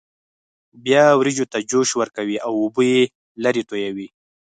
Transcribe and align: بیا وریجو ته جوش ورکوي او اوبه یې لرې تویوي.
بیا 0.83 1.03
وریجو 1.19 1.45
ته 1.51 1.57
جوش 1.69 1.89
ورکوي 1.99 2.37
او 2.45 2.53
اوبه 2.61 2.83
یې 2.91 3.01
لرې 3.43 3.63
تویوي. 3.69 4.07